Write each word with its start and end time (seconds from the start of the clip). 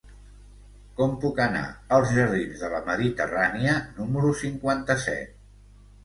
Com 0.99 1.11
puc 1.25 1.41
anar 1.43 1.65
als 1.97 2.13
jardins 2.15 2.63
de 2.65 2.69
la 2.75 2.79
Mediterrània 2.87 3.75
número 3.99 4.31
cinquanta-set? 4.39 5.37